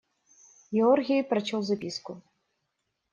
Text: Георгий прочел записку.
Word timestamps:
Георгий 0.71 1.21
прочел 1.23 1.61
записку. 1.61 2.23